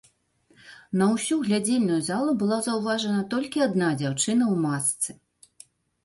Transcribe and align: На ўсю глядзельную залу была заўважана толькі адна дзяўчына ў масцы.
На 0.99 1.05
ўсю 1.15 1.35
глядзельную 1.47 1.97
залу 2.07 2.31
была 2.43 2.57
заўважана 2.67 3.19
толькі 3.33 3.59
адна 3.67 3.89
дзяўчына 3.99 4.43
ў 4.53 4.55
масцы. 4.65 5.11